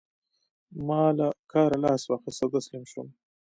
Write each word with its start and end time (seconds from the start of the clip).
ما 0.87 1.01
له 1.17 1.27
کاره 1.51 1.77
لاس 1.83 2.01
واخيست 2.07 2.39
او 2.43 2.49
تسليم 2.55 2.83
شوم. 2.91 3.07